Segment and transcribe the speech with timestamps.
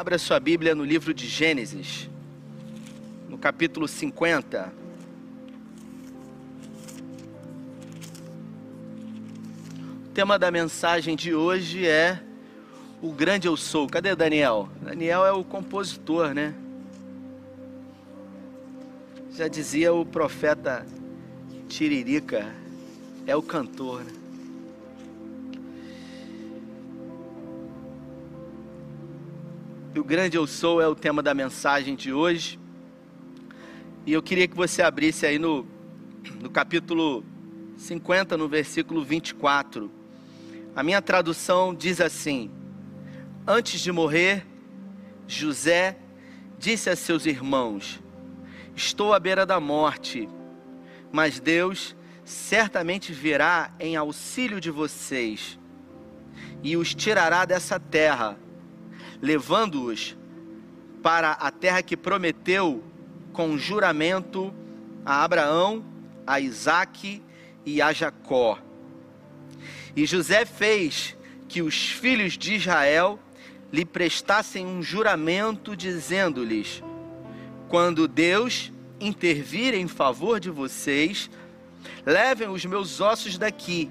[0.00, 2.08] Abra sua Bíblia no livro de Gênesis,
[3.28, 4.72] no capítulo 50.
[10.06, 12.18] O tema da mensagem de hoje é
[13.02, 13.86] O Grande Eu Sou.
[13.86, 14.70] Cadê Daniel?
[14.80, 16.54] Daniel é o compositor, né?
[19.32, 20.86] Já dizia o profeta
[21.68, 22.50] Tiririca,
[23.26, 24.19] é o cantor, né?
[30.00, 32.58] O grande eu sou é o tema da mensagem de hoje.
[34.06, 35.68] E eu queria que você abrisse aí no,
[36.40, 37.22] no capítulo
[37.76, 39.90] 50, no versículo 24.
[40.74, 42.50] A minha tradução diz assim:
[43.46, 44.46] Antes de morrer,
[45.28, 45.98] José
[46.58, 48.00] disse a seus irmãos:
[48.74, 50.26] Estou à beira da morte,
[51.12, 51.94] mas Deus
[52.24, 55.58] certamente virá em auxílio de vocês
[56.62, 58.38] e os tirará dessa terra
[59.20, 60.16] levando-os
[61.02, 62.82] para a terra que prometeu
[63.32, 64.52] com juramento
[65.04, 65.84] a Abraão,
[66.26, 67.22] a Isaque
[67.64, 68.58] e a Jacó.
[69.96, 71.16] E José fez
[71.48, 73.18] que os filhos de Israel
[73.72, 76.82] lhe prestassem um juramento, dizendo-lhes:
[77.68, 81.30] Quando Deus intervir em favor de vocês,
[82.04, 83.90] levem os meus ossos daqui.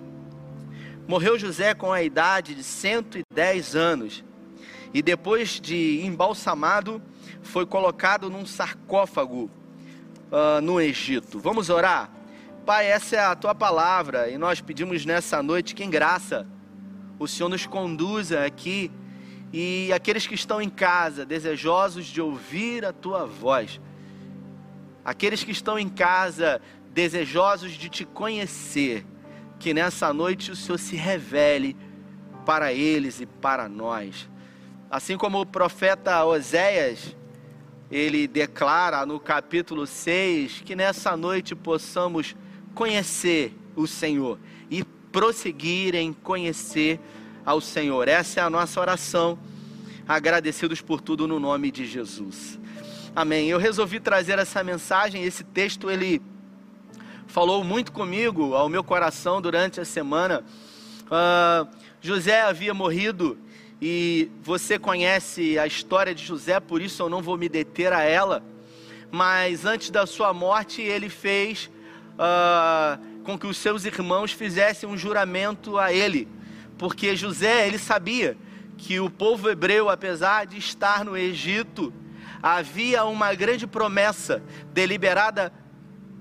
[1.08, 4.24] Morreu José com a idade de 110 anos
[4.94, 7.02] e depois de embalsamado,
[7.42, 9.50] foi colocado num sarcófago
[10.32, 11.40] uh, no Egito.
[11.40, 12.10] Vamos orar?
[12.66, 16.48] Pai, essa é a tua palavra e nós pedimos nessa noite que, em graça,
[17.18, 18.92] o Senhor nos conduza aqui
[19.52, 23.82] e aqueles que estão em casa, desejosos de ouvir a tua voz,
[25.04, 29.06] aqueles que estão em casa, desejosos de te conhecer,
[29.58, 31.76] que nessa noite o Senhor se revele
[32.46, 34.30] para eles e para nós.
[34.92, 37.16] Assim como o profeta Oséias,
[37.92, 42.36] ele declara no capítulo 6 que nessa noite possamos
[42.74, 47.00] conhecer o Senhor e prosseguir em conhecer
[47.46, 48.08] ao Senhor.
[48.08, 49.38] Essa é a nossa oração.
[50.08, 52.60] Agradecidos por tudo no nome de Jesus.
[53.16, 53.48] Amém.
[53.48, 56.20] Eu resolvi trazer essa mensagem, esse texto ele
[57.28, 60.44] falou muito comigo, ao meu coração durante a semana.
[61.06, 61.68] Uh,
[62.02, 63.38] José havia morrido
[63.82, 68.04] e você conhece a história de José, por isso eu não vou me deter a
[68.04, 68.44] ela.
[69.12, 71.70] Mas antes da sua morte, ele fez
[72.16, 76.28] uh, com que os seus irmãos fizessem um juramento a ele,
[76.78, 78.38] porque José ele sabia
[78.78, 81.94] que o povo hebreu, apesar de estar no Egito,
[82.42, 85.54] havia uma grande promessa deliberada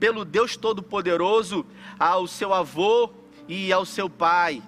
[0.01, 1.67] pelo Deus Todo-Poderoso
[1.99, 3.11] ao seu avô
[3.49, 4.63] e ao seu pai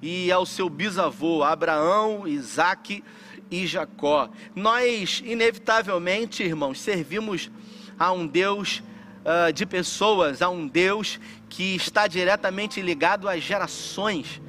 [0.00, 3.02] e ao seu bisavô Abraão, Isaque
[3.50, 4.28] e Jacó.
[4.54, 7.50] Nós, inevitavelmente, irmãos, servimos
[7.98, 8.82] a um Deus
[9.24, 11.18] uh, de pessoas, a um Deus
[11.48, 14.40] que está diretamente ligado às gerações,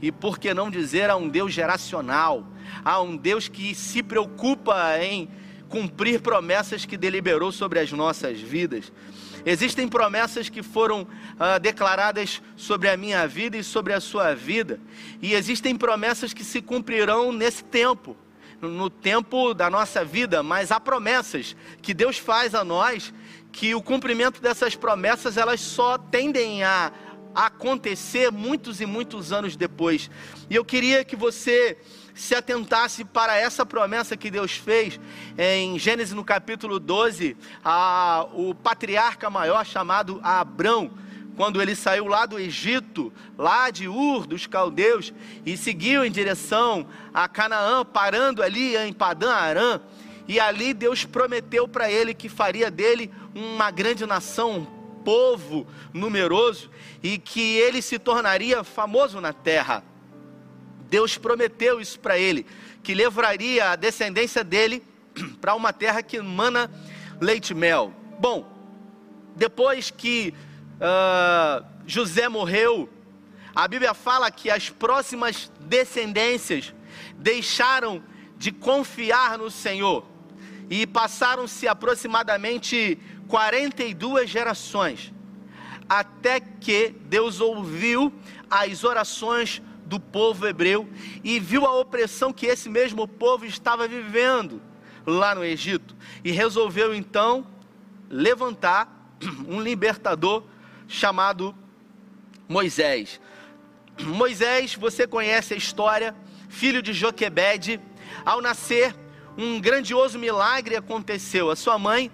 [0.00, 2.46] e por que não dizer a um Deus geracional,
[2.84, 5.28] a um Deus que se preocupa em
[5.68, 8.92] cumprir promessas que deliberou sobre as nossas vidas.
[9.46, 11.06] Existem promessas que foram
[11.38, 14.80] ah, declaradas sobre a minha vida e sobre a sua vida,
[15.22, 18.16] e existem promessas que se cumprirão nesse tempo,
[18.60, 23.14] no tempo da nossa vida, mas há promessas que Deus faz a nós
[23.52, 26.92] que o cumprimento dessas promessas elas só tendem a
[27.36, 30.10] acontecer muitos e muitos anos depois.
[30.48, 31.76] E eu queria que você
[32.14, 34.98] se atentasse para essa promessa que Deus fez
[35.36, 40.90] em Gênesis no capítulo 12, a, o patriarca maior chamado Abrão,
[41.36, 45.12] quando ele saiu lá do Egito, lá de Ur dos caldeus,
[45.44, 49.80] e seguiu em direção a Canaã, parando ali em Padã Arã,
[50.26, 54.75] e ali Deus prometeu para ele que faria dele uma grande nação, um
[55.06, 56.68] povo numeroso,
[57.00, 59.84] e que ele se tornaria famoso na terra.
[60.90, 62.44] Deus prometeu isso para ele,
[62.82, 64.82] que levaria a descendência dele
[65.40, 66.68] para uma terra que mana
[67.20, 67.94] leite e mel.
[68.18, 68.52] Bom,
[69.36, 70.34] depois que
[70.80, 72.88] uh, José morreu,
[73.54, 76.74] a Bíblia fala que as próximas descendências
[77.16, 78.02] deixaram
[78.36, 80.04] de confiar no Senhor
[80.68, 85.12] e passaram-se aproximadamente 42 gerações,
[85.88, 88.12] até que Deus ouviu
[88.50, 90.88] as orações do povo hebreu
[91.22, 94.60] e viu a opressão que esse mesmo povo estava vivendo
[95.06, 95.94] lá no Egito
[96.24, 97.46] e resolveu então
[98.10, 99.14] levantar
[99.46, 100.42] um libertador
[100.88, 101.54] chamado
[102.48, 103.20] Moisés.
[104.00, 106.14] Moisés, você conhece a história,
[106.48, 107.80] filho de Joquebede,
[108.24, 108.94] ao nascer,
[109.38, 111.50] um grandioso milagre aconteceu.
[111.50, 112.10] A sua mãe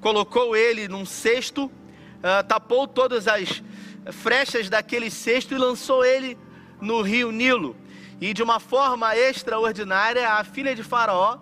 [0.00, 3.62] colocou ele num cesto, uh, tapou todas as
[4.12, 6.36] frechas daquele cesto e lançou ele
[6.80, 7.76] no rio Nilo.
[8.20, 11.38] E de uma forma extraordinária, a filha de Faraó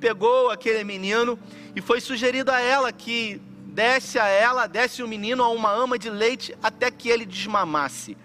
[0.00, 1.38] pegou aquele menino
[1.74, 5.98] e foi sugerido a ela que desse a ela, desse o menino a uma ama
[5.98, 8.16] de leite até que ele desmamasse.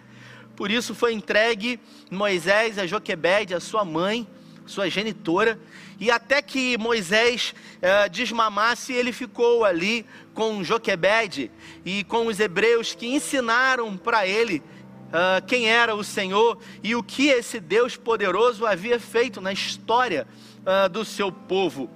[0.56, 1.80] Por isso foi entregue
[2.10, 4.28] Moisés a Joquebede, a sua mãe,
[4.66, 5.60] sua genitora,
[6.00, 11.52] e até que Moisés eh, desmamasse, ele ficou ali com Joquebede
[11.84, 14.62] e com os hebreus que ensinaram para ele
[15.08, 20.28] uh, quem era o Senhor e o que esse Deus poderoso havia feito na história
[20.62, 21.90] uh, do seu povo.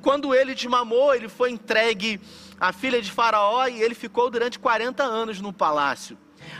[0.00, 2.18] Quando ele desmamou, ele foi entregue
[2.58, 6.16] à filha de Faraó e ele ficou durante 40 anos no palácio.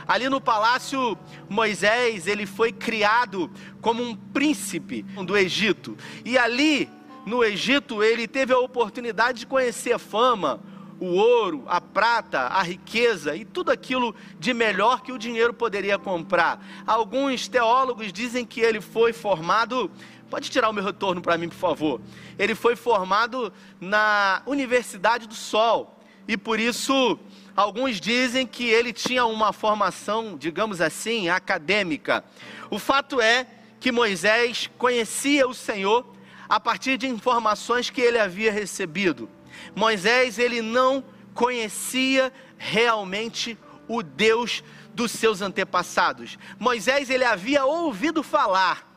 [0.07, 3.49] Ali no palácio, Moisés, ele foi criado
[3.81, 5.97] como um príncipe do Egito.
[6.25, 6.89] E ali,
[7.25, 10.59] no Egito, ele teve a oportunidade de conhecer a fama,
[10.99, 15.97] o ouro, a prata, a riqueza e tudo aquilo de melhor que o dinheiro poderia
[15.97, 16.63] comprar.
[16.85, 19.89] Alguns teólogos dizem que ele foi formado.
[20.29, 22.01] Pode tirar o meu retorno para mim, por favor.
[22.37, 25.98] Ele foi formado na Universidade do Sol
[26.29, 27.17] e por isso
[27.55, 32.23] alguns dizem que ele tinha uma formação, digamos assim, acadêmica.
[32.69, 33.47] O fato é
[33.79, 36.05] que Moisés conhecia o Senhor
[36.47, 39.27] a partir de informações que ele havia recebido.
[39.75, 41.03] Moisés ele não
[41.33, 46.37] conhecia realmente o Deus dos seus antepassados.
[46.59, 48.87] Moisés ele havia ouvido falar,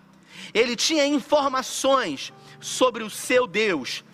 [0.52, 2.31] ele tinha informações
[2.61, 4.05] sobre o seu Deus.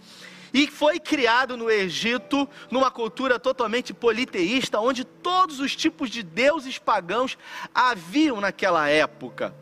[0.59, 6.81] E foi criado no Egito, numa cultura totalmente politeísta, onde todos os tipos de deuses
[6.81, 7.39] pagãos
[7.73, 9.55] haviam naquela época.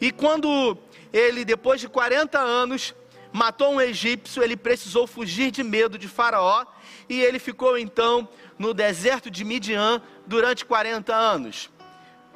[0.00, 0.76] E quando
[1.12, 2.96] ele, depois de 40 anos,
[3.32, 6.66] matou um egípcio, ele precisou fugir de medo de Faraó
[7.08, 8.28] e ele ficou então
[8.58, 11.70] no deserto de Midian durante 40 anos,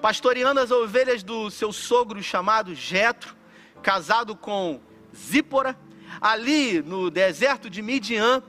[0.01, 3.35] pastoreando as ovelhas do seu sogro chamado Jetro,
[3.83, 4.81] casado com
[5.13, 5.77] Zípora.
[6.21, 8.43] Ali no deserto de Midian,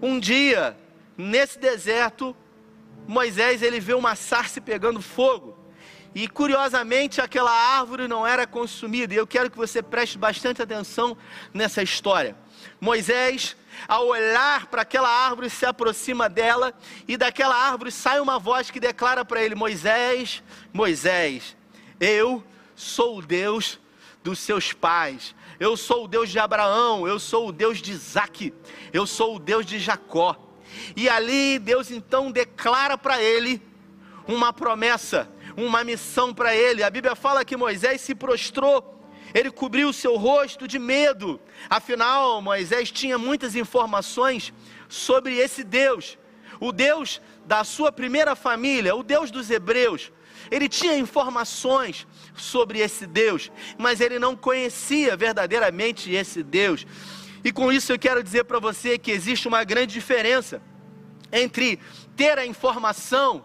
[0.00, 0.76] um dia,
[1.16, 2.36] nesse deserto,
[3.06, 5.58] Moisés ele vê uma sarça pegando fogo.
[6.14, 9.12] E curiosamente aquela árvore não era consumida.
[9.12, 11.16] E eu quero que você preste bastante atenção
[11.52, 12.36] nessa história.
[12.80, 13.56] Moisés,
[13.88, 16.72] ao olhar para aquela árvore, se aproxima dela
[17.08, 20.42] e daquela árvore sai uma voz que declara para ele: Moisés,
[20.72, 21.56] Moisés,
[21.98, 22.44] eu
[22.76, 23.80] sou o Deus
[24.22, 25.34] dos seus pais.
[25.64, 28.52] Eu sou o Deus de Abraão, eu sou o Deus de Isaac,
[28.92, 30.36] eu sou o Deus de Jacó.
[30.94, 33.62] E ali Deus então declara para ele
[34.28, 35.26] uma promessa
[35.56, 36.82] uma missão para ele.
[36.82, 41.40] A Bíblia fala que Moisés se prostrou, ele cobriu o seu rosto de medo.
[41.70, 44.52] Afinal, Moisés tinha muitas informações
[44.86, 46.18] sobre esse Deus,
[46.60, 50.12] o Deus da sua primeira família, o Deus dos hebreus.
[50.50, 56.86] Ele tinha informações sobre esse Deus, mas ele não conhecia verdadeiramente esse Deus.
[57.44, 60.62] E com isso eu quero dizer para você que existe uma grande diferença
[61.32, 61.78] entre
[62.16, 63.44] ter a informação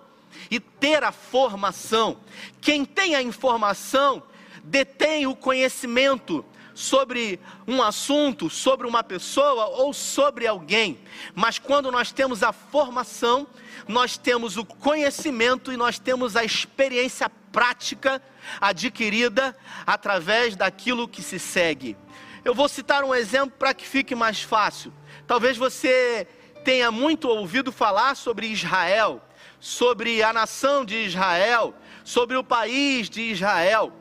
[0.50, 2.18] e ter a formação.
[2.62, 4.24] Quem tem a informação
[4.63, 6.45] detém o conhecimento
[6.79, 10.97] sobre um assunto, sobre uma pessoa ou sobre alguém.
[11.35, 13.45] Mas quando nós temos a formação,
[13.86, 18.21] nós temos o conhecimento e nós temos a experiência prática
[18.62, 19.53] adquirida
[19.86, 21.98] através daquilo que se segue.
[22.45, 24.93] Eu vou citar um exemplo para que fique mais fácil.
[25.27, 26.25] Talvez você
[26.63, 29.21] tenha muito ouvido falar sobre Israel
[29.59, 31.74] sobre a nação de Israel,
[32.05, 33.91] sobre o país de Israel.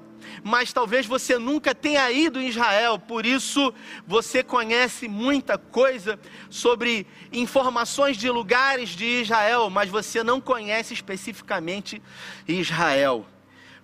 [0.43, 3.73] Mas talvez você nunca tenha ido em Israel, por isso
[4.07, 6.19] você conhece muita coisa
[6.51, 12.03] sobre informações de lugares de Israel, mas você não conhece especificamente
[12.47, 13.27] Israel.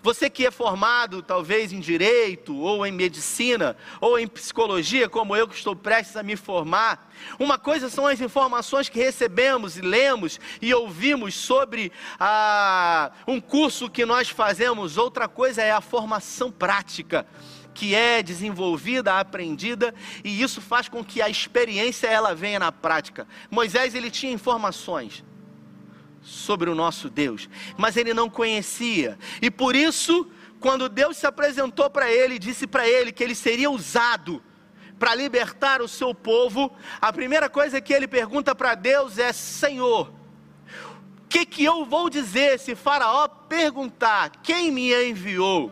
[0.04, 5.48] Você que é formado talvez em direito, ou em medicina, ou em psicologia, como eu
[5.48, 10.38] que estou prestes a me formar, uma coisa são as informações que recebemos e lemos
[10.60, 17.26] e ouvimos sobre ah, um curso que nós fazemos, outra coisa é a formação prática
[17.72, 23.26] que é desenvolvida, aprendida, e isso faz com que a experiência ela venha na prática.
[23.50, 25.24] Moisés ele tinha informações,
[26.24, 29.18] sobre o nosso Deus, mas ele não conhecia.
[29.42, 30.26] E por isso,
[30.58, 34.42] quando Deus se apresentou para ele, disse para ele que ele seria usado
[34.98, 40.08] para libertar o seu povo, a primeira coisa que ele pergunta para Deus é: Senhor,
[40.08, 45.70] o que, que eu vou dizer se Faraó perguntar quem me enviou?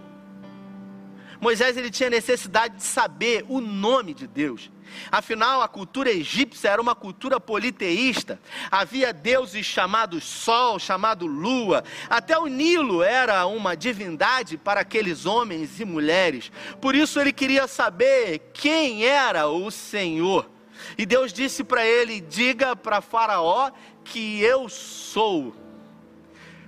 [1.40, 4.70] Moisés ele tinha necessidade de saber o nome de Deus.
[5.10, 8.40] Afinal, a cultura egípcia era uma cultura politeísta.
[8.70, 11.84] Havia deuses chamados Sol, chamado Lua.
[12.08, 16.50] Até o Nilo era uma divindade para aqueles homens e mulheres.
[16.80, 20.48] Por isso ele queria saber quem era o Senhor.
[20.96, 23.70] E Deus disse para ele: Diga para Faraó
[24.04, 25.54] que eu sou.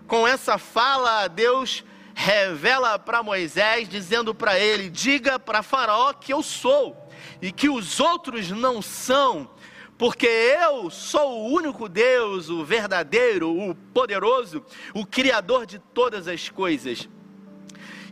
[0.07, 6.43] Com essa fala, Deus revela para Moisés, dizendo para ele: Diga para Faraó que eu
[6.43, 7.03] sou
[7.40, 9.50] e que os outros não são,
[9.97, 14.64] porque eu sou o único Deus, o verdadeiro, o poderoso,
[14.95, 17.09] o Criador de todas as coisas.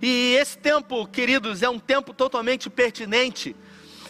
[0.00, 3.54] E esse tempo, queridos, é um tempo totalmente pertinente,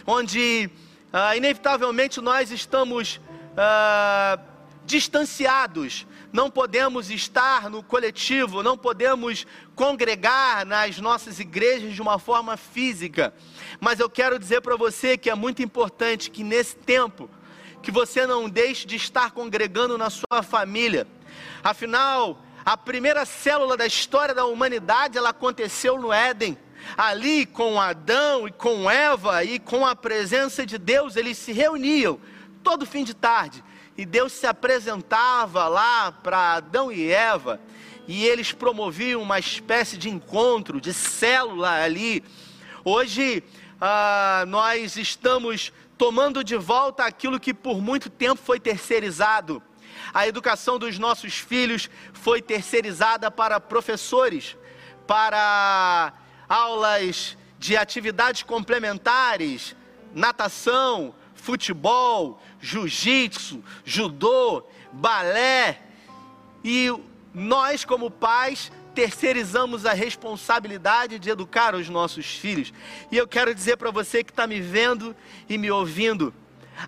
[0.07, 0.71] onde
[1.13, 3.21] ah, inevitavelmente nós estamos
[3.57, 4.39] ah,
[4.85, 12.57] distanciados não podemos estar no coletivo, não podemos congregar nas nossas igrejas de uma forma
[12.57, 13.35] física.
[13.83, 17.29] Mas eu quero dizer para você que é muito importante que nesse tempo,
[17.83, 21.05] que você não deixe de estar congregando na sua família.
[21.65, 26.57] Afinal, a primeira célula da história da humanidade, ela aconteceu no Éden.
[26.97, 32.21] Ali com Adão e com Eva e com a presença de Deus, eles se reuniam
[32.63, 33.65] todo fim de tarde
[33.99, 37.61] e Deus se apresentava lá para Adão e Eva,
[38.07, 42.23] e eles promoviam uma espécie de encontro, de célula ali.
[42.85, 43.45] Hoje
[43.85, 49.61] ah, nós estamos tomando de volta aquilo que por muito tempo foi terceirizado.
[50.15, 54.57] A educação dos nossos filhos foi terceirizada para professores,
[55.05, 56.13] para
[56.49, 59.75] aulas de atividades complementares,
[60.15, 65.83] natação, futebol, jiu-jitsu, judô, balé.
[66.63, 66.89] E
[67.35, 72.73] nós, como pais, terceirizamos a responsabilidade de educar os nossos filhos.
[73.11, 75.15] E eu quero dizer para você que está me vendo
[75.49, 76.35] e me ouvindo: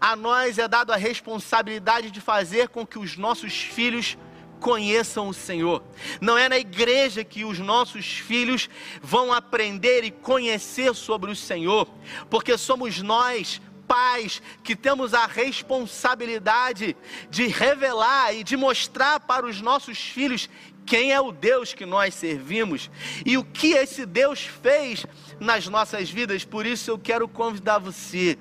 [0.01, 4.17] a nós é dado a responsabilidade de fazer com que os nossos filhos
[4.61, 5.83] conheçam o Senhor.
[6.21, 8.69] Não é na igreja que os nossos filhos
[9.03, 11.87] vão aprender e conhecer sobre o Senhor,
[12.31, 13.61] porque somos nós,
[13.95, 16.97] pais que temos a responsabilidade
[17.31, 20.51] de revelar e de mostrar para os nossos filhos
[20.85, 22.91] quem é o Deus que nós servimos
[23.25, 25.07] e o que esse Deus fez
[25.39, 26.45] nas nossas vidas.
[26.45, 28.37] Por isso eu quero convidar você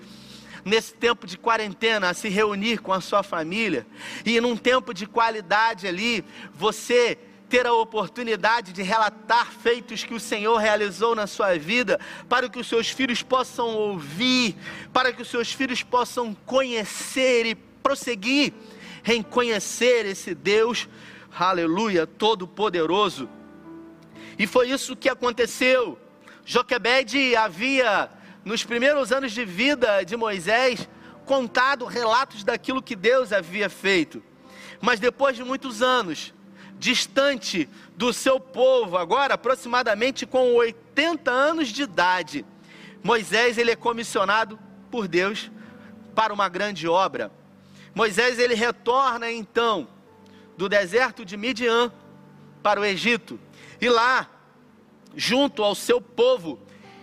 [0.66, 3.86] nesse tempo de quarentena a se reunir com a sua família
[4.26, 7.16] e num tempo de qualidade ali, você
[7.54, 12.58] ter a oportunidade de relatar feitos que o Senhor realizou na sua vida, para que
[12.58, 14.56] os seus filhos possam ouvir,
[14.92, 18.54] para que os seus filhos possam conhecer e prosseguir
[19.06, 20.90] em conhecer esse Deus,
[21.38, 23.30] aleluia, todo-poderoso.
[24.40, 26.00] E foi isso que aconteceu.
[26.44, 28.10] Joquebede havia,
[28.44, 30.90] nos primeiros anos de vida de Moisés,
[31.24, 34.24] contado relatos daquilo que Deus havia feito.
[34.82, 36.34] Mas depois de muitos anos,
[36.84, 42.46] distante do seu povo, agora aproximadamente com 80 anos de idade.
[43.02, 44.60] Moisés ele é comissionado
[44.92, 45.50] por Deus
[46.14, 47.32] para uma grande obra.
[47.96, 49.88] Moisés ele retorna então
[50.58, 51.90] do deserto de Midian
[52.62, 53.40] para o Egito.
[53.80, 54.30] E lá,
[55.16, 56.60] junto ao seu povo,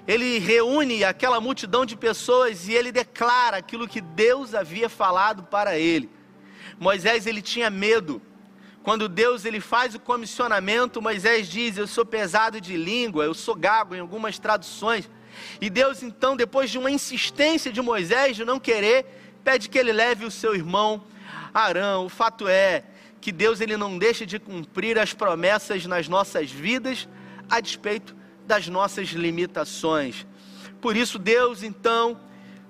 [0.06, 5.78] ele reúne aquela multidão de pessoas e ele declara aquilo que Deus havia falado para
[5.78, 6.10] ele.
[6.78, 8.20] Moisés ele tinha medo
[8.82, 13.54] quando Deus ele faz o comissionamento, Moisés diz: Eu sou pesado de língua, eu sou
[13.54, 15.08] gago em algumas traduções.
[15.60, 19.06] E Deus, então, depois de uma insistência de Moisés de não querer,
[19.44, 21.04] pede que ele leve o seu irmão
[21.52, 22.06] Arão.
[22.06, 22.84] O fato é
[23.20, 27.06] que Deus ele não deixa de cumprir as promessas nas nossas vidas,
[27.48, 30.26] a despeito das nossas limitações.
[30.80, 32.18] Por isso, Deus, então,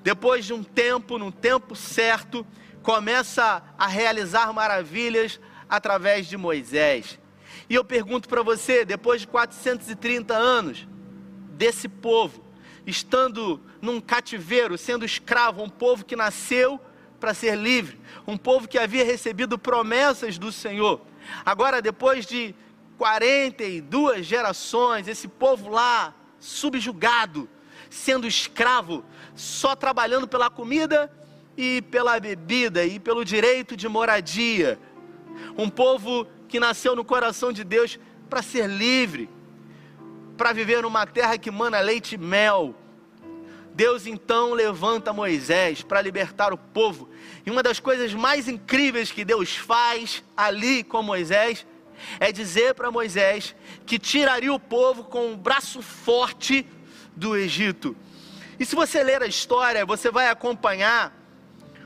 [0.02, 2.44] depois de um tempo, num tempo certo,
[2.82, 5.38] começa a realizar maravilhas
[5.70, 7.18] através de Moisés.
[7.68, 10.88] E eu pergunto para você, depois de 430 anos
[11.52, 12.44] desse povo,
[12.84, 16.80] estando num cativeiro, sendo escravo, um povo que nasceu
[17.20, 21.00] para ser livre, um povo que havia recebido promessas do Senhor.
[21.44, 22.54] Agora, depois de
[22.98, 27.48] 42 gerações, esse povo lá, subjugado,
[27.88, 31.12] sendo escravo, só trabalhando pela comida
[31.56, 34.78] e pela bebida e pelo direito de moradia,
[35.56, 39.28] um povo que nasceu no coração de Deus para ser livre,
[40.36, 42.74] para viver numa terra que mana leite e mel.
[43.74, 47.08] Deus então levanta Moisés para libertar o povo.
[47.46, 51.66] E uma das coisas mais incríveis que Deus faz ali com Moisés
[52.18, 53.54] é dizer para Moisés
[53.86, 56.66] que tiraria o povo com um braço forte
[57.14, 57.96] do Egito.
[58.58, 61.16] E se você ler a história, você vai acompanhar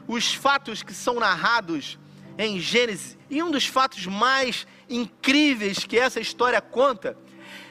[0.07, 1.99] os fatos que são narrados
[2.39, 3.17] em Gênesis.
[3.31, 7.17] E um dos fatos mais incríveis que essa história conta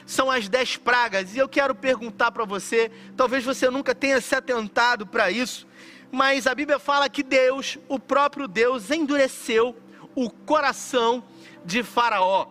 [0.06, 1.34] são as dez pragas.
[1.34, 5.66] E eu quero perguntar para você, talvez você nunca tenha se atentado para isso,
[6.10, 9.76] mas a Bíblia fala que Deus, o próprio Deus, endureceu
[10.14, 11.24] o coração
[11.64, 12.46] de Faraó.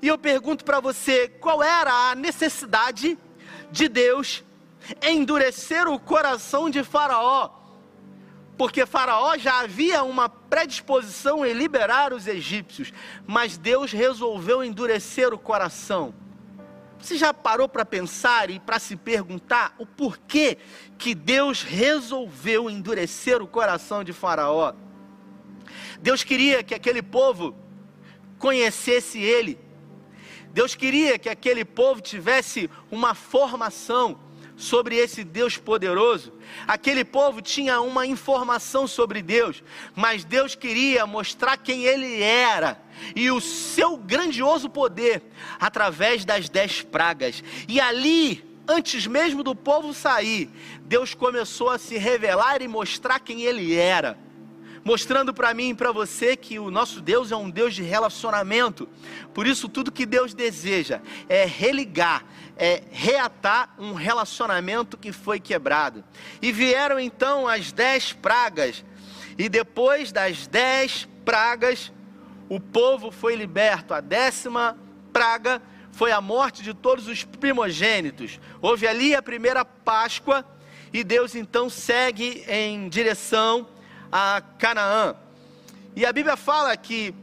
[0.00, 3.18] E eu pergunto para você, qual era a necessidade
[3.70, 4.44] de Deus
[5.02, 7.61] endurecer o coração de Faraó?
[8.56, 12.92] Porque Faraó já havia uma predisposição em liberar os egípcios,
[13.26, 16.14] mas Deus resolveu endurecer o coração.
[16.98, 20.58] Você já parou para pensar e para se perguntar o porquê
[20.96, 24.74] que Deus resolveu endurecer o coração de Faraó?
[26.00, 27.56] Deus queria que aquele povo
[28.38, 29.58] conhecesse Ele.
[30.52, 34.20] Deus queria que aquele povo tivesse uma formação
[34.62, 36.32] sobre esse Deus poderoso.
[36.66, 39.62] Aquele povo tinha uma informação sobre Deus,
[39.94, 42.80] mas Deus queria mostrar quem Ele era
[43.16, 45.22] e o seu grandioso poder
[45.58, 47.42] através das dez pragas.
[47.66, 50.48] E ali, antes mesmo do povo sair,
[50.82, 54.16] Deus começou a se revelar e mostrar quem Ele era
[54.84, 58.88] mostrando para mim e para você que o nosso Deus é um Deus de relacionamento.
[59.32, 62.24] Por isso, tudo que Deus deseja é religar,
[62.56, 66.04] é reatar um relacionamento que foi quebrado.
[66.40, 68.84] E vieram então as dez pragas,
[69.38, 71.92] e depois das dez pragas,
[72.48, 73.94] o povo foi liberto.
[73.94, 74.76] A décima
[75.12, 75.62] praga
[75.92, 78.40] foi a morte de todos os primogênitos.
[78.60, 80.44] Houve ali a primeira Páscoa,
[80.92, 83.66] e Deus então segue em direção
[84.12, 85.16] a Canaã.
[85.96, 87.14] E a Bíblia fala que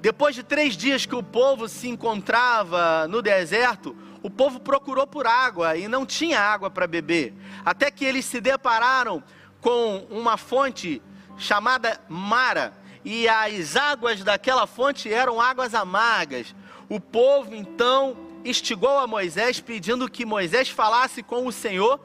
[0.00, 5.26] depois de três dias que o povo se encontrava no deserto, o povo procurou por
[5.26, 7.34] água e não tinha água para beber.
[7.64, 9.22] Até que eles se depararam
[9.60, 11.02] com uma fonte
[11.36, 12.72] chamada Mara,
[13.04, 16.54] e as águas daquela fonte eram águas amargas.
[16.88, 22.00] O povo então instigou a Moisés, pedindo que Moisés falasse com o Senhor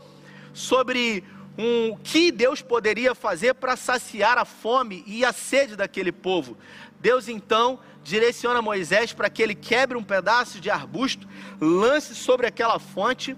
[0.54, 1.24] sobre
[1.58, 6.58] um que Deus poderia fazer para saciar a fome e a sede daquele povo.
[7.00, 11.28] Deus então direciona Moisés para que ele quebre um pedaço de arbusto,
[11.60, 13.36] lance sobre aquela fonte,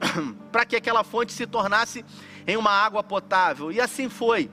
[0.50, 2.04] para que aquela fonte se tornasse
[2.46, 3.70] em uma água potável.
[3.70, 4.50] E assim foi.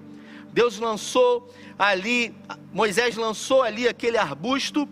[0.52, 2.36] Deus lançou ali,
[2.74, 4.88] Moisés lançou ali aquele arbusto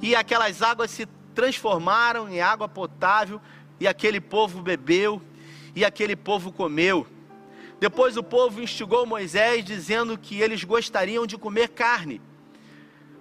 [0.00, 3.40] e aquelas águas se transformaram em água potável
[3.78, 5.22] e aquele povo bebeu
[5.74, 7.06] e aquele povo comeu.
[7.80, 12.20] Depois o povo instigou Moisés, dizendo que eles gostariam de comer carne.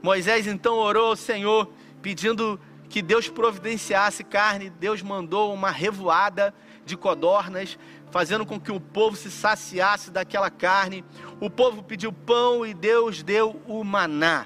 [0.02, 4.70] Moisés então orou ao Senhor, pedindo que Deus providenciasse carne.
[4.70, 6.54] Deus mandou uma revoada
[6.86, 7.80] de codornas,
[8.12, 11.06] fazendo com que o povo se saciasse daquela carne.
[11.40, 14.46] O povo pediu pão e Deus deu o maná.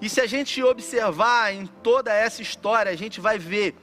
[0.00, 3.76] E se a gente observar em toda essa história, a gente vai ver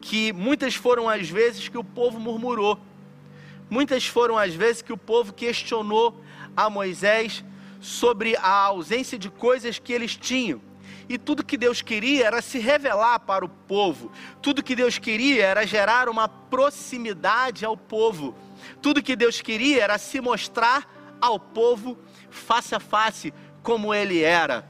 [0.00, 2.78] que muitas foram as vezes que o povo murmurou
[3.72, 6.22] Muitas foram as vezes que o povo questionou
[6.54, 7.42] a Moisés
[7.80, 10.60] sobre a ausência de coisas que eles tinham.
[11.08, 14.12] E tudo que Deus queria era se revelar para o povo.
[14.42, 18.34] Tudo que Deus queria era gerar uma proximidade ao povo.
[18.82, 23.32] Tudo que Deus queria era se mostrar ao povo face a face
[23.62, 24.68] como ele era.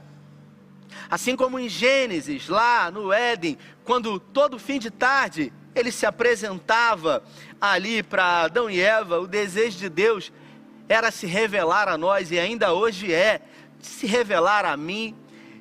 [1.09, 7.23] Assim como em Gênesis, lá no Éden, quando todo fim de tarde ele se apresentava
[7.59, 10.31] ali para Adão e Eva, o desejo de Deus
[10.87, 13.41] era se revelar a nós e ainda hoje é
[13.79, 15.15] se revelar a mim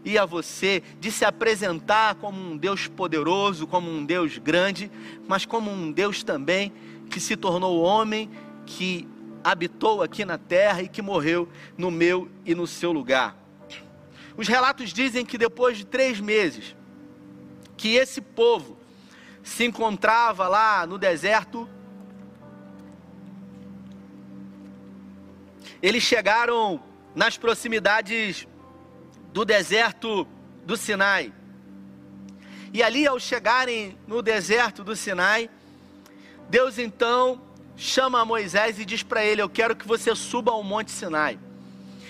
[0.05, 4.91] e a você, de se apresentar como um Deus poderoso, como um Deus grande,
[5.29, 6.73] mas como um Deus também
[7.09, 8.29] que se tornou homem,
[8.67, 9.07] que
[9.45, 13.37] habitou aqui na terra e que morreu no meu e no seu lugar.
[14.37, 16.75] Os relatos dizem que depois de três meses,
[17.77, 18.79] que esse povo
[19.43, 21.69] se encontrava lá no deserto,
[25.83, 26.83] eles chegaram
[27.15, 28.47] nas proximidades
[29.33, 30.27] do deserto
[30.65, 31.33] do Sinai.
[32.73, 35.51] E ali, ao chegarem no deserto do Sinai,
[36.49, 37.43] Deus então
[37.77, 41.39] chama Moisés e diz para ele: Eu quero que você suba ao Monte Sinai.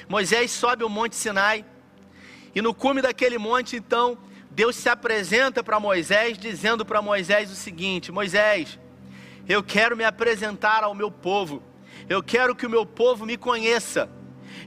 [0.09, 1.64] Moisés sobe o Monte Sinai,
[2.55, 4.18] e no cume daquele monte, então,
[4.54, 8.78] Deus se apresenta para Moisés, dizendo para Moisés o seguinte: Moisés,
[9.48, 11.62] eu quero me apresentar ao meu povo,
[12.08, 14.10] eu quero que o meu povo me conheça,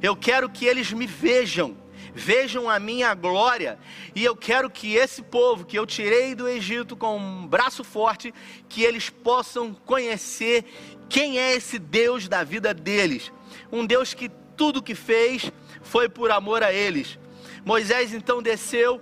[0.01, 1.77] eu quero que eles me vejam,
[2.15, 3.77] vejam a minha glória.
[4.15, 8.33] E eu quero que esse povo que eu tirei do Egito com um braço forte,
[8.67, 10.65] que eles possam conhecer
[11.07, 13.31] quem é esse Deus da vida deles.
[13.71, 15.51] Um Deus que tudo que fez
[15.83, 17.19] foi por amor a eles.
[17.63, 19.01] Moisés então desceu,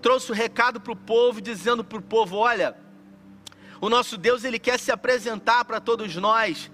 [0.00, 2.76] trouxe o recado para o povo, dizendo para o povo: Olha,
[3.80, 6.70] o nosso Deus ele quer se apresentar para todos nós.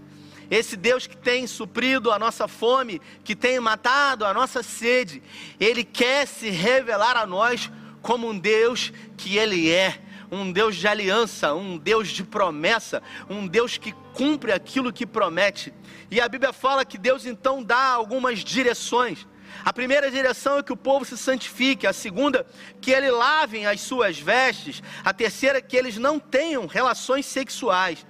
[0.50, 5.22] Esse Deus que tem suprido a nossa fome, que tem matado a nossa sede,
[5.58, 7.70] ele quer se revelar a nós
[8.02, 9.98] como um Deus que ele é,
[10.30, 15.72] um Deus de aliança, um Deus de promessa, um Deus que cumpre aquilo que promete.
[16.10, 19.26] E a Bíblia fala que Deus então dá algumas direções.
[19.62, 22.46] A primeira direção é que o povo se santifique, a segunda,
[22.80, 28.06] que ele lavem as suas vestes, a terceira, que eles não tenham relações sexuais,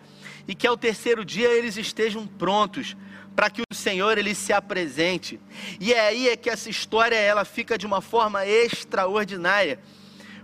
[0.46, 2.96] e que ao terceiro dia eles estejam prontos
[3.35, 5.40] para que o Senhor ele se apresente.
[5.80, 9.80] E é aí é que essa história ela fica de uma forma extraordinária,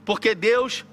[0.05, 0.85] porque Deus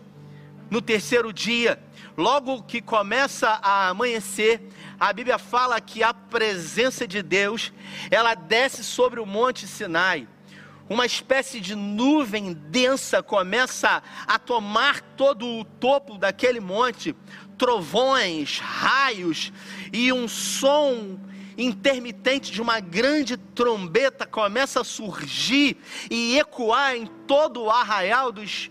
[0.70, 1.80] no terceiro dia,
[2.17, 4.62] logo que começa a amanhecer,
[4.99, 7.71] a Bíblia fala que a presença de Deus,
[8.10, 10.27] ela desce sobre o monte Sinai.
[10.89, 17.15] Uma espécie de nuvem densa começa a tomar todo o topo daquele monte,
[17.57, 19.51] trovões, raios
[19.91, 21.19] e um som
[21.57, 25.77] intermitente de uma grande trombeta começa a surgir
[26.10, 28.69] e ecoar em todo o arraial dos,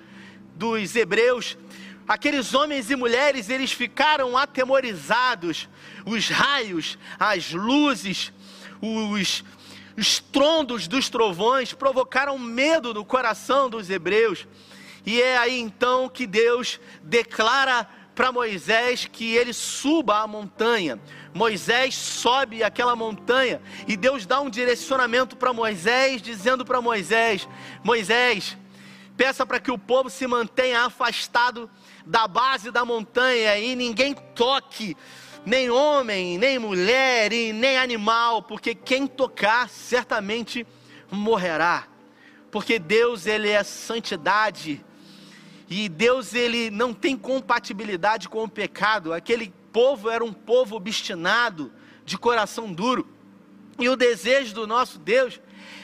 [0.54, 1.58] dos hebreus
[2.06, 5.68] aqueles homens e mulheres, eles ficaram atemorizados.
[6.04, 8.32] Os raios, as luzes,
[8.80, 9.44] os
[9.96, 14.46] estrondos dos trovões provocaram medo no coração dos hebreus.
[15.04, 20.98] E é aí então que Deus declara para Moisés que ele suba a montanha.
[21.34, 27.46] Moisés sobe aquela montanha e Deus dá um direcionamento para Moisés, dizendo para Moisés:
[27.84, 28.56] Moisés,
[29.16, 31.70] peça para que o povo se mantenha afastado
[32.06, 34.96] da base da montanha e ninguém toque,
[35.44, 40.64] nem homem, nem mulher e nem animal, porque quem tocar certamente
[41.10, 41.88] morrerá.
[42.50, 44.84] Porque Deus ele é santidade
[45.68, 49.12] e Deus ele não tem compatibilidade com o pecado.
[49.12, 51.72] Aquele povo era um povo obstinado,
[52.04, 53.06] de coração duro.
[53.78, 55.40] E o desejo do nosso Deus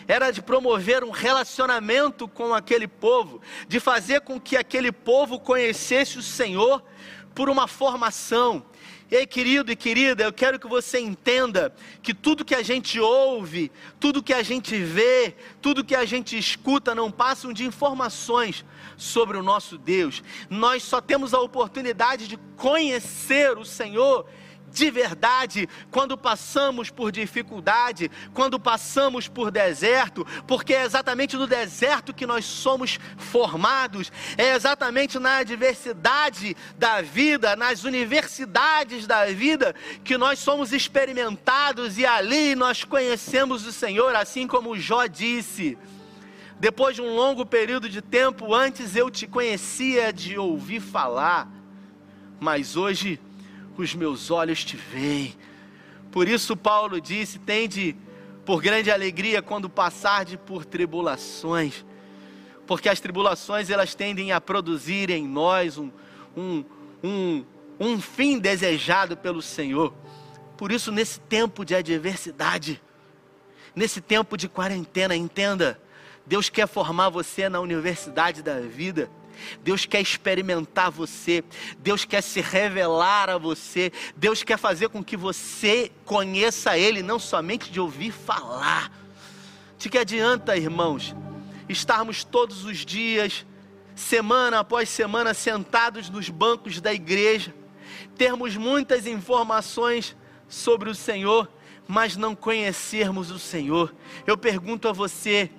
[0.06, 6.18] era de promover um relacionamento com aquele povo, de fazer com que aquele povo conhecesse
[6.18, 6.82] o Senhor
[7.34, 8.64] por uma formação.
[9.10, 13.70] Ei, querido e querida, eu quero que você entenda que tudo que a gente ouve,
[14.00, 18.64] tudo que a gente vê, tudo que a gente escuta não passam de informações
[18.96, 20.22] sobre o nosso Deus.
[20.48, 24.26] Nós só temos a oportunidade de conhecer o Senhor
[24.72, 32.14] de verdade quando passamos por dificuldade, quando passamos por deserto, porque é exatamente no deserto
[32.14, 40.16] que nós somos formados, é exatamente na adversidade da vida, nas universidades da vida, que
[40.16, 45.76] nós somos experimentados e ali nós conhecemos o Senhor, assim como Jó disse.
[46.58, 51.48] Depois de um longo período de tempo, antes eu te conhecia de ouvir falar,
[52.38, 53.20] mas hoje
[53.80, 55.34] os meus olhos te veem.
[56.10, 57.96] Por isso Paulo disse: tende
[58.44, 61.84] por grande alegria quando passarde por tribulações,
[62.66, 65.90] porque as tribulações elas tendem a produzir em nós um,
[66.36, 66.64] um,
[67.02, 67.44] um,
[67.80, 69.94] um fim desejado pelo Senhor.
[70.56, 72.80] Por isso, nesse tempo de adversidade,
[73.74, 75.80] nesse tempo de quarentena, entenda,
[76.26, 79.10] Deus quer formar você na universidade da vida.
[79.62, 81.44] Deus quer experimentar você,
[81.78, 87.18] Deus quer se revelar a você, Deus quer fazer com que você conheça Ele, não
[87.18, 88.92] somente de ouvir falar.
[89.78, 91.14] De que adianta, irmãos,
[91.68, 93.44] estarmos todos os dias,
[93.94, 97.54] semana após semana, sentados nos bancos da igreja,
[98.16, 100.16] termos muitas informações
[100.48, 101.50] sobre o Senhor,
[101.88, 103.94] mas não conhecermos o Senhor?
[104.26, 105.50] Eu pergunto a você,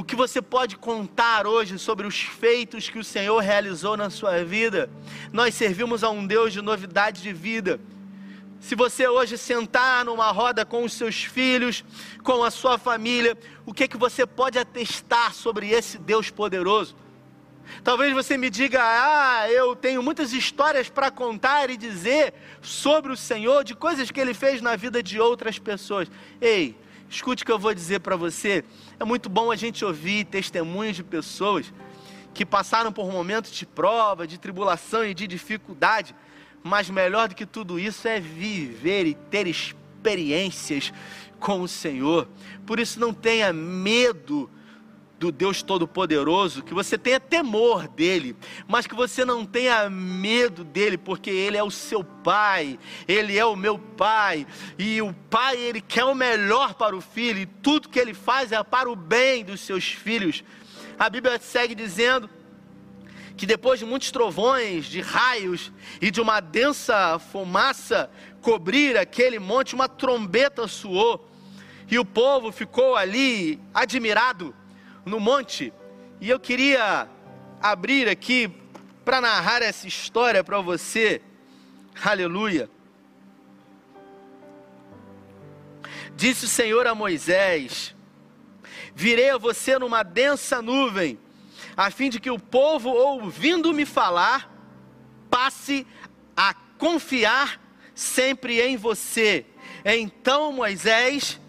[0.00, 4.42] o que você pode contar hoje sobre os feitos que o Senhor realizou na sua
[4.42, 4.88] vida?
[5.30, 7.78] Nós servimos a um Deus de novidade de vida.
[8.60, 11.84] Se você hoje sentar numa roda com os seus filhos,
[12.22, 13.36] com a sua família,
[13.66, 16.96] o que é que você pode atestar sobre esse Deus poderoso?
[17.84, 22.32] Talvez você me diga: "Ah, eu tenho muitas histórias para contar e dizer
[22.62, 26.10] sobre o Senhor, de coisas que ele fez na vida de outras pessoas".
[26.40, 26.74] Ei,
[27.10, 28.64] Escute o que eu vou dizer para você.
[29.00, 31.72] É muito bom a gente ouvir testemunhos de pessoas
[32.34, 36.14] que passaram por momentos de prova, de tribulação e de dificuldade,
[36.62, 40.92] mas melhor do que tudo isso é viver e ter experiências
[41.38, 42.28] com o Senhor.
[42.66, 44.50] Por isso não tenha medo
[45.20, 48.34] do Deus Todo-Poderoso, que você tenha temor dele,
[48.66, 53.44] mas que você não tenha medo dele, porque ele é o seu pai, ele é
[53.44, 54.46] o meu pai,
[54.78, 58.50] e o pai ele quer o melhor para o filho, e tudo que ele faz
[58.50, 60.42] é para o bem dos seus filhos.
[60.98, 62.28] A Bíblia segue dizendo
[63.36, 69.74] que depois de muitos trovões, de raios e de uma densa fumaça cobrir aquele monte,
[69.74, 71.28] uma trombeta soou
[71.90, 74.54] e o povo ficou ali admirado
[75.10, 75.72] no monte.
[76.20, 77.08] E eu queria
[77.60, 78.50] abrir aqui
[79.04, 81.20] para narrar essa história para você.
[82.02, 82.70] Aleluia.
[86.16, 87.94] Disse o Senhor a Moisés:
[88.94, 91.18] Virei a você numa densa nuvem
[91.76, 94.52] a fim de que o povo, ouvindo-me falar,
[95.30, 95.86] passe
[96.36, 97.58] a confiar
[97.94, 99.46] sempre em você.
[99.82, 101.39] Então Moisés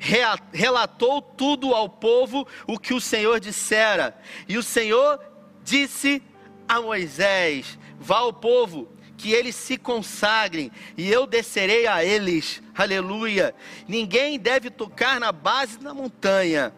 [0.00, 4.18] relatou tudo ao povo o que o Senhor dissera.
[4.48, 5.20] E o Senhor
[5.62, 6.22] disse
[6.66, 12.62] a Moisés: Vá ao povo, que eles se consagrem, e eu descerei a eles.
[12.74, 13.54] Aleluia.
[13.86, 16.74] Ninguém deve tocar na base da montanha,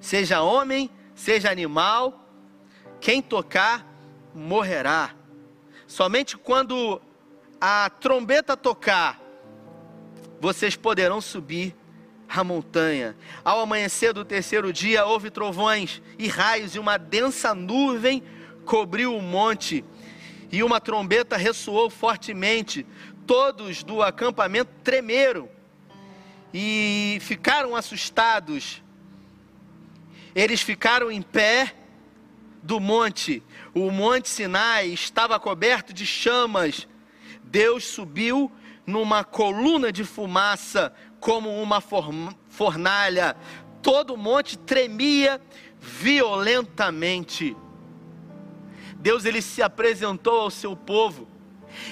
[0.00, 2.26] seja homem, seja animal,
[2.98, 3.86] quem tocar
[4.34, 5.14] morrerá.
[5.86, 7.00] Somente quando
[7.60, 9.20] a trombeta tocar,
[10.40, 11.76] vocês poderão subir
[12.34, 13.16] a montanha.
[13.44, 18.22] Ao amanhecer do terceiro dia, houve trovões e raios, e uma densa nuvem
[18.64, 19.84] cobriu o monte,
[20.50, 22.86] e uma trombeta ressoou fortemente.
[23.26, 25.48] Todos do acampamento tremeram
[26.52, 28.82] e ficaram assustados.
[30.34, 31.74] Eles ficaram em pé
[32.62, 33.42] do monte.
[33.72, 36.86] O monte Sinai estava coberto de chamas.
[37.42, 38.52] Deus subiu
[38.86, 43.34] numa coluna de fumaça, como uma fornalha.
[43.80, 45.40] Todo o monte tremia
[45.80, 47.56] violentamente.
[48.96, 51.26] Deus ele se apresentou ao seu povo.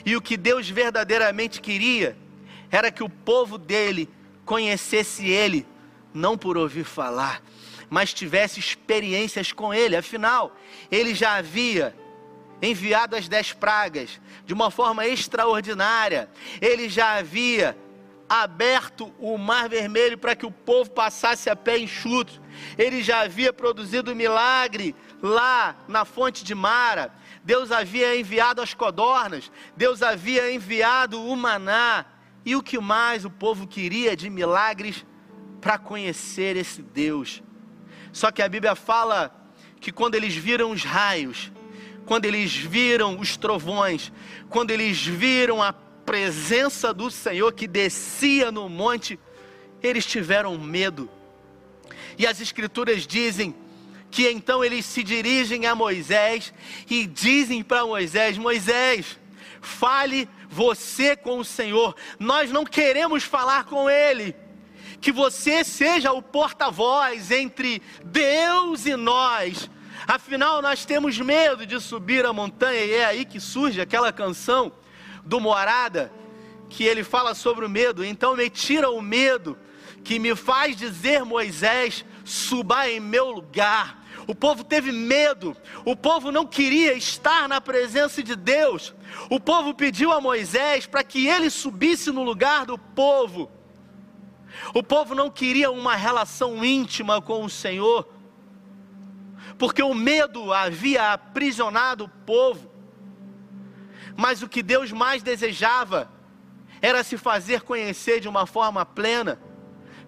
[0.05, 2.15] E o que Deus verdadeiramente queria
[2.71, 4.07] era que o povo dele
[4.45, 5.67] conhecesse ele,
[6.13, 7.43] não por ouvir falar,
[7.89, 9.97] mas tivesse experiências com ele.
[9.97, 10.55] Afinal,
[10.91, 11.97] ele já havia
[12.61, 16.29] enviado as dez pragas de uma forma extraordinária.
[16.61, 17.75] Ele já havia
[18.41, 22.41] aberto o mar vermelho para que o povo passasse a pé enxuto.
[22.79, 27.13] Ele já havia produzido milagre lá na fonte de Mara.
[27.45, 29.53] Deus havia enviado as codornas.
[29.77, 32.07] Deus havia enviado o maná.
[32.43, 35.05] E o que mais o povo queria de milagres
[35.61, 37.43] para conhecer esse Deus?
[38.15, 39.31] Só que a Bíblia fala
[39.79, 41.53] que quando eles viram os raios,
[42.07, 44.11] quando eles viram os trovões,
[44.49, 45.75] quando eles viram a
[46.13, 49.19] presença do Senhor que descia no monte,
[49.83, 51.09] eles tiveram medo.
[52.19, 53.55] E as Escrituras dizem
[54.11, 56.53] que então eles se dirigem a Moisés
[56.91, 59.19] e dizem para Moisés: Moisés,
[59.63, 64.37] fale você com o Senhor, nós não queremos falar com ele
[65.01, 69.71] que você seja o porta-voz entre Deus e nós.
[70.07, 74.71] Afinal, nós temos medo de subir a montanha, e é aí que surge aquela canção
[75.25, 76.13] do Morada,
[76.69, 78.05] que ele fala sobre o medo.
[78.05, 79.59] Então, me tira o medo,
[80.05, 84.03] que me faz dizer, Moisés, suba em meu lugar.
[84.27, 88.95] O povo teve medo, o povo não queria estar na presença de Deus.
[89.29, 93.51] O povo pediu a Moisés para que ele subisse no lugar do povo.
[94.75, 98.09] O povo não queria uma relação íntima com o Senhor,
[99.59, 102.72] porque o medo havia aprisionado o povo.
[104.17, 106.11] Mas o que Deus mais desejava
[106.81, 109.41] era se fazer conhecer de uma forma plena,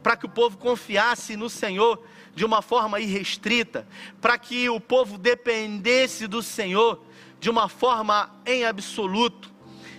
[0.03, 3.87] para que o povo confiasse no Senhor de uma forma irrestrita,
[4.21, 7.03] para que o povo dependesse do Senhor
[7.39, 9.53] de uma forma em absoluto.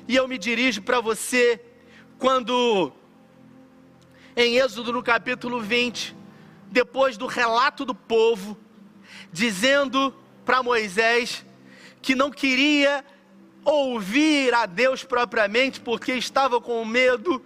[0.08, 1.62] E eu me dirijo para você
[2.20, 2.92] quando
[4.36, 6.16] em Êxodo no capítulo 20,
[6.70, 8.58] depois do relato do povo,
[9.32, 10.14] dizendo
[10.44, 11.46] para Moisés
[12.02, 13.04] que não queria
[13.66, 17.44] ouvir a Deus propriamente porque estava com medo.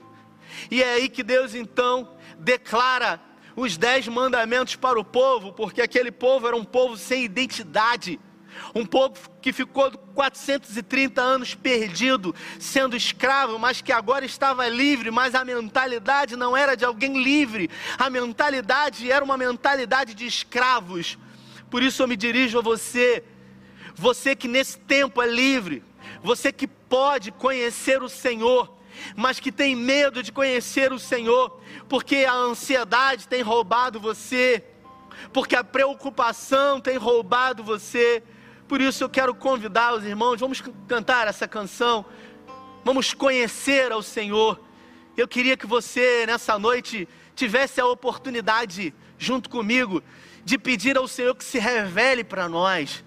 [0.70, 3.20] E é aí que Deus então declara
[3.56, 8.20] os dez mandamentos para o povo, porque aquele povo era um povo sem identidade
[8.74, 15.36] um povo que ficou 430 anos perdido, sendo escravo, mas que agora estava livre, mas
[15.36, 21.18] a mentalidade não era de alguém livre, a mentalidade era uma mentalidade de escravos.
[21.70, 23.24] Por isso eu me dirijo a você,
[23.96, 25.84] você que nesse tempo é livre,
[26.24, 28.76] você que pode conhecer o Senhor,
[29.16, 34.64] mas que tem medo de conhecer o Senhor, porque a ansiedade tem roubado você,
[35.34, 38.24] porque a preocupação tem roubado você.
[38.68, 42.06] Por isso eu quero convidar os irmãos, vamos cantar essa canção,
[42.84, 44.60] vamos conhecer ao Senhor.
[45.18, 50.04] Eu queria que você nessa noite tivesse a oportunidade, junto comigo,
[50.46, 53.04] de pedir ao Senhor que se revele para nós,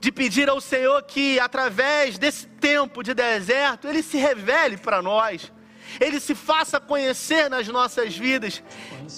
[0.00, 5.52] de pedir ao Senhor que através desse tempo de deserto, Ele se revele para nós.
[6.00, 8.62] Ele se faça conhecer nas nossas vidas,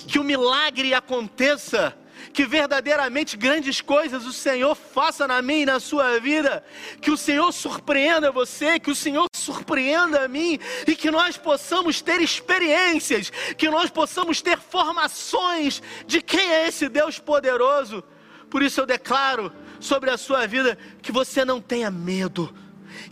[0.08, 1.96] que o milagre aconteça,
[2.32, 6.64] que verdadeiramente grandes coisas o Senhor faça na minha e na sua vida,
[7.00, 10.58] que o Senhor surpreenda você, que o Senhor surpreenda a mim.
[10.86, 16.88] E que nós possamos ter experiências, que nós possamos ter formações de quem é esse
[16.88, 18.02] Deus poderoso.
[18.48, 22.54] Por isso eu declaro sobre a sua vida que você não tenha medo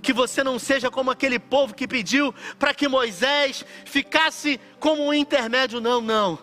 [0.02, 5.12] que você não seja como aquele povo que pediu para que Moisés ficasse como um
[5.12, 5.80] intermédio.
[5.80, 6.38] Não, não.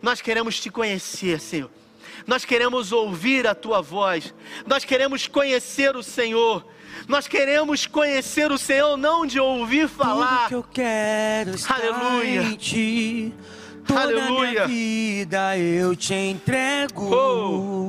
[0.00, 1.70] Nós queremos te conhecer, Senhor.
[2.26, 4.34] Nós queremos ouvir a tua voz.
[4.66, 6.66] Nós queremos conhecer o Senhor.
[7.06, 10.48] Nós queremos conhecer o Senhor, não de ouvir falar.
[10.48, 12.42] Tudo que eu quero está Aleluia.
[12.42, 13.34] em ti.
[13.86, 14.50] Toda Aleluia.
[14.50, 17.14] minha vida eu te entrego.
[17.14, 17.87] Oh.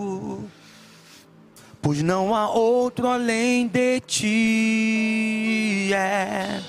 [1.81, 5.91] Pois não há outro além de ti.
[5.93, 6.61] É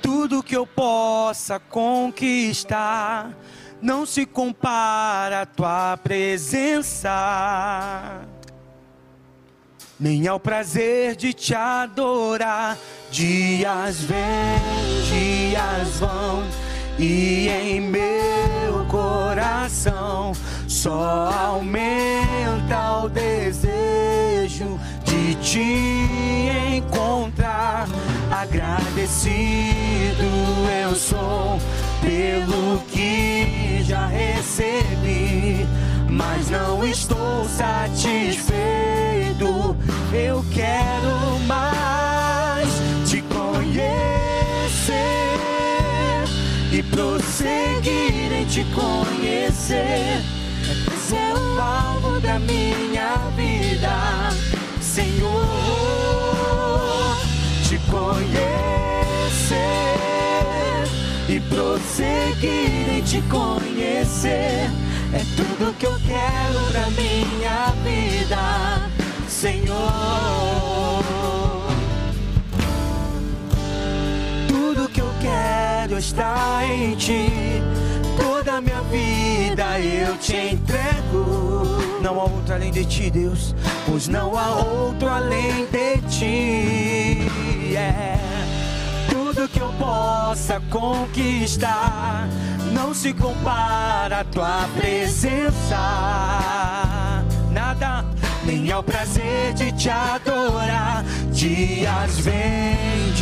[0.00, 3.32] tudo que eu possa conquistar
[3.80, 7.10] não se compara à tua presença.
[9.98, 12.76] Nem ao prazer de te adorar.
[13.10, 14.18] Dias vêm,
[15.08, 16.42] dias vão,
[16.98, 20.32] e em meu coração
[20.66, 27.88] só aumenta o desejo de te encontrar.
[28.30, 30.24] Agradecido
[30.82, 31.58] eu sou
[32.00, 35.66] pelo que já recebi,
[36.08, 38.56] mas não estou satisfeito.
[40.12, 42.15] Eu quero mais
[46.76, 50.20] e prosseguir em te conhecer.
[51.10, 54.30] É o alvo da minha vida,
[54.78, 55.46] Senhor.
[57.66, 58.36] Te conhecer
[61.30, 64.70] e prosseguir em te conhecer.
[65.14, 68.90] É tudo que eu quero pra minha vida,
[69.26, 70.75] Senhor.
[75.98, 77.28] Está em ti.
[78.16, 81.66] Toda minha vida eu te entrego.
[82.02, 83.54] Não há outro além de ti, Deus.
[83.86, 87.76] Pois não há outro além de ti.
[87.76, 88.16] É.
[89.10, 92.28] Tudo que eu possa conquistar
[92.72, 95.76] não se compara à tua presença.
[97.50, 98.04] Nada,
[98.44, 101.04] nem ao prazer de te adorar.
[101.32, 103.12] Dias vêm,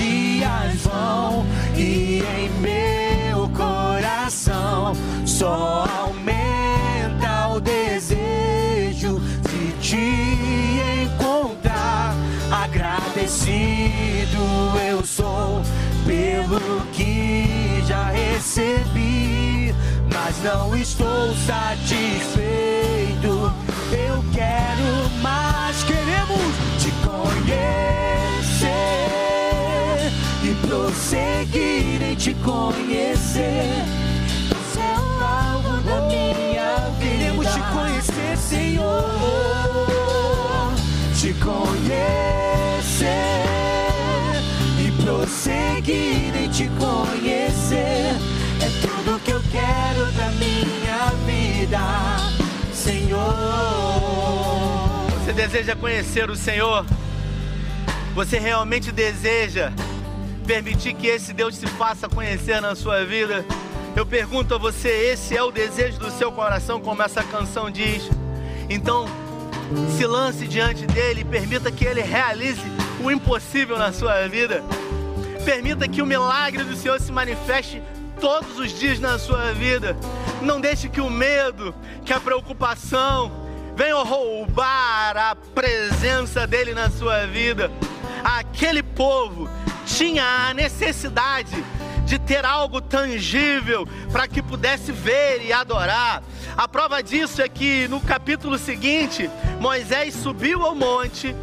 [0.45, 12.15] dias vão, e em meu coração só aumenta o desejo de te encontrar.
[12.51, 14.39] Agradecido
[14.87, 15.63] eu sou
[16.07, 19.75] pelo que já recebi,
[20.13, 22.24] mas não estou satisfeito.
[32.25, 33.69] Te conhecer.
[34.51, 37.19] Isso é algo da minha vida.
[37.19, 39.05] Queremos te conhecer, Senhor.
[41.21, 43.05] Te conhecer
[44.81, 48.17] e prosseguir em te conhecer.
[48.63, 51.79] É tudo que eu quero da minha vida,
[52.73, 53.35] Senhor.
[55.19, 56.87] Você deseja conhecer o Senhor?
[58.15, 59.71] Você realmente deseja
[60.45, 63.45] permitir que esse Deus se faça conhecer na sua vida?
[63.97, 68.09] Eu pergunto a você: esse é o desejo do seu coração, como essa canção diz?
[68.69, 69.07] Então,
[69.97, 72.61] se lance diante dele e permita que ele realize
[73.03, 74.63] o impossível na sua vida.
[75.45, 77.83] Permita que o milagre do Senhor se manifeste
[78.21, 79.97] todos os dias na sua vida.
[80.41, 83.31] Não deixe que o medo, que a preocupação
[83.77, 87.71] venham roubar a presença dele na sua vida.
[88.23, 89.49] Aquele povo
[89.87, 91.65] tinha a necessidade
[92.05, 96.23] de ter algo tangível para que pudesse ver e adorar.
[96.57, 99.31] A prova disso é que no capítulo seguinte,
[99.61, 101.35] Moisés subiu ao monte,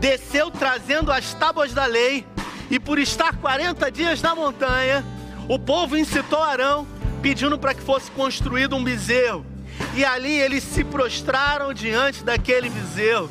[0.00, 2.26] desceu trazendo as tábuas da lei,
[2.70, 5.04] e por estar 40 dias na montanha,
[5.48, 6.86] o povo incitou Arão,
[7.22, 9.46] pedindo para que fosse construído um bezerro.
[9.94, 13.28] E ali eles se prostraram diante daquele bezerro.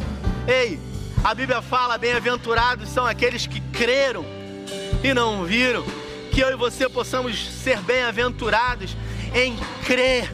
[0.48, 0.80] Ei,
[1.24, 4.26] a Bíblia fala: bem-aventurados são aqueles que creram
[5.04, 5.84] e não viram.
[6.32, 8.98] Que eu e você possamos ser bem-aventurados
[9.36, 9.56] em
[9.86, 10.30] crer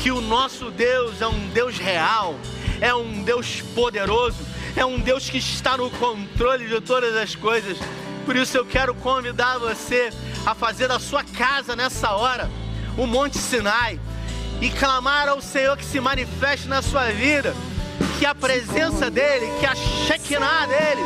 [0.00, 2.38] que o nosso Deus é um Deus real,
[2.80, 4.38] é um Deus poderoso,
[4.76, 7.76] é um Deus que está no controle de todas as coisas.
[8.24, 10.10] Por isso eu quero convidar você
[10.44, 12.48] a fazer da sua casa nessa hora
[12.96, 14.00] o Monte Sinai
[14.60, 17.54] e clamar ao Senhor que se manifeste na sua vida,
[18.18, 21.02] que a presença dEle, que a Shekinah dEle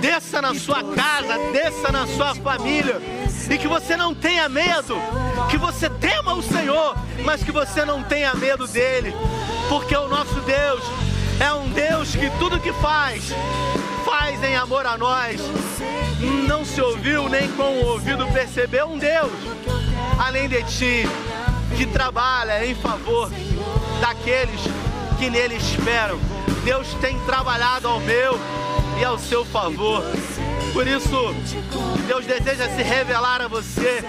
[0.00, 3.00] desça na sua casa, desça na sua família
[3.50, 4.96] e que você não tenha medo,
[5.50, 9.14] que você tema o Senhor, mas que você não tenha medo dEle,
[9.68, 10.82] porque o nosso Deus
[11.40, 13.32] é um Deus que tudo que faz,
[14.04, 15.40] faz em amor a nós.
[16.46, 19.30] Não se ouviu nem com o ouvido percebeu um Deus
[20.18, 21.02] além de ti
[21.76, 23.30] que trabalha em favor
[24.00, 24.60] daqueles
[25.18, 26.18] que nele esperam.
[26.64, 28.38] Deus tem trabalhado ao meu
[29.00, 30.02] e ao seu favor.
[30.72, 31.34] Por isso,
[32.06, 34.02] Deus deseja se revelar a você.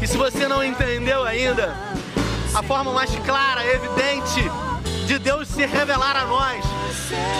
[0.00, 1.76] E se você não entendeu ainda,
[2.54, 4.50] a forma mais clara, evidente
[5.06, 6.64] de Deus se revelar a nós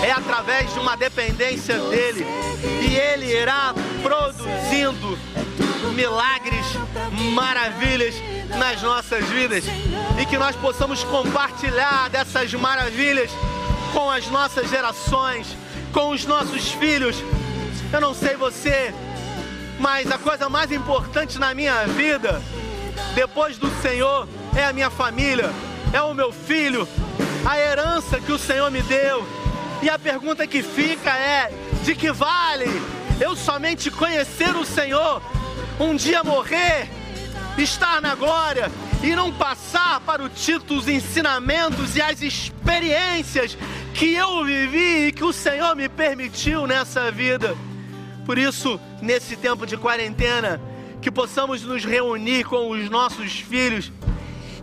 [0.03, 2.25] é através de uma dependência dele.
[2.81, 3.73] E ele irá
[4.03, 5.17] produzindo
[5.95, 6.65] milagres,
[7.33, 8.15] maravilhas
[8.57, 9.63] nas nossas vidas
[10.19, 13.31] e que nós possamos compartilhar dessas maravilhas
[13.93, 15.55] com as nossas gerações,
[15.93, 17.15] com os nossos filhos.
[17.91, 18.93] Eu não sei você,
[19.79, 22.41] mas a coisa mais importante na minha vida,
[23.15, 25.49] depois do Senhor, é a minha família,
[25.93, 26.87] é o meu filho,
[27.45, 29.27] a herança que o Senhor me deu.
[29.81, 31.51] E a pergunta que fica é:
[31.83, 32.69] de que vale
[33.19, 35.21] eu somente conhecer o Senhor,
[35.79, 37.00] um dia morrer
[37.57, 38.71] estar na glória
[39.03, 43.57] e não passar para o título, os ensinamentos e as experiências
[43.93, 47.55] que eu vivi e que o Senhor me permitiu nessa vida.
[48.25, 50.61] Por isso, nesse tempo de quarentena,
[51.01, 53.91] que possamos nos reunir com os nossos filhos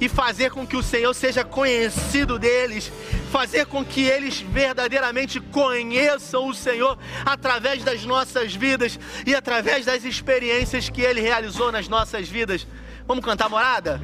[0.01, 2.92] e fazer com que o Senhor seja conhecido deles,
[3.30, 10.05] fazer com que eles verdadeiramente conheçam o Senhor através das nossas vidas e através das
[10.05, 12.66] experiências que Ele realizou nas nossas vidas.
[13.07, 14.01] Vamos cantar morada?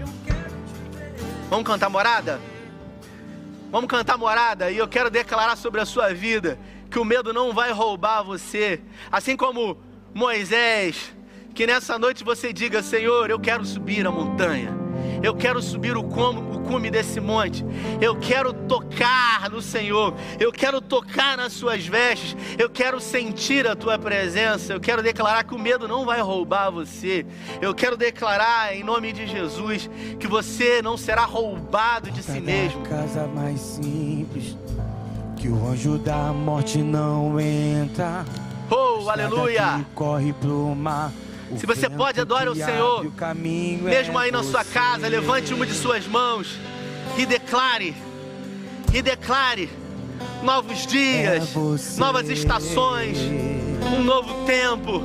[1.48, 2.40] Vamos cantar morada?
[3.70, 6.58] Vamos cantar morada e eu quero declarar sobre a sua vida
[6.90, 8.80] que o medo não vai roubar você,
[9.10, 9.76] assim como
[10.14, 11.12] Moisés,
[11.54, 14.83] que nessa noite você diga: Senhor, eu quero subir a montanha.
[15.24, 17.64] Eu quero subir o, como, o cume desse monte.
[17.98, 20.12] Eu quero tocar no Senhor.
[20.38, 22.36] Eu quero tocar nas suas vestes.
[22.58, 24.74] Eu quero sentir a tua presença.
[24.74, 27.24] Eu quero declarar que o medo não vai roubar você.
[27.62, 29.88] Eu quero declarar em nome de Jesus
[30.20, 32.82] que você não será roubado de si mesmo.
[32.82, 34.54] Casa mais simples
[35.38, 38.26] que o anjo da morte não entra.
[38.70, 39.86] Oh, aleluia!
[39.94, 41.10] Corre pro mar
[41.58, 43.04] se você pode, adore o Senhor.
[43.82, 46.58] Mesmo aí na sua casa, levante uma de suas mãos
[47.16, 47.94] e declare.
[48.92, 49.68] E declare
[50.42, 51.52] novos dias,
[51.96, 53.18] novas estações,
[53.96, 55.02] um novo tempo,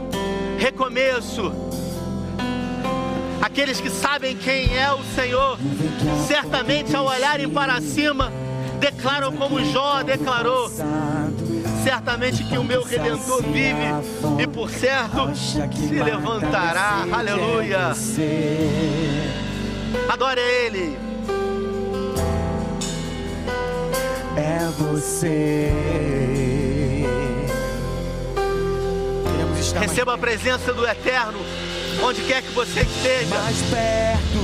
[0.58, 1.52] recomeço.
[3.42, 5.58] Aqueles que sabem quem é o Senhor,
[6.28, 8.32] certamente ao olharem para cima,
[8.80, 10.70] declaram como Jó declarou:
[11.84, 15.60] certamente que o meu redentor vive e por certo se
[15.94, 17.06] levantará.
[17.12, 17.92] Aleluia.
[20.10, 20.98] Adore Ele.
[24.36, 25.72] É você.
[29.80, 31.40] Receba a presença do Eterno
[32.04, 33.36] onde quer que você esteja.
[33.36, 34.39] Mais perto.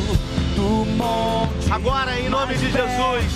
[1.72, 3.34] Agora, em nome de Jesus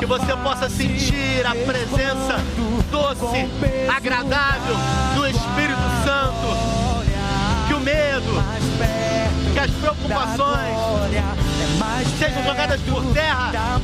[0.00, 2.42] que você possa sentir a presença
[2.90, 3.48] doce,
[3.94, 4.76] agradável
[5.14, 6.48] do Espírito Santo.
[7.68, 8.42] Que o medo,
[9.52, 10.76] que as preocupações
[12.18, 13.80] sejam jogadas por terra,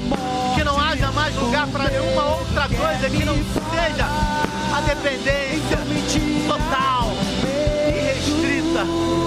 [0.54, 4.06] que não haja mais lugar para nenhuma outra coisa que não seja
[4.76, 5.78] a dependência
[6.48, 7.10] total
[7.46, 9.23] e restrita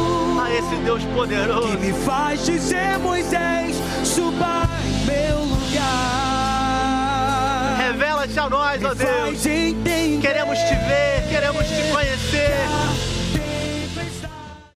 [0.52, 4.68] esse Deus poderoso que me faz dizer, Moisés, suba
[5.06, 5.88] meu lugar.
[7.78, 9.44] Revela-te a nós, ó Deus.
[10.22, 12.87] Queremos te ver, queremos te conhecer.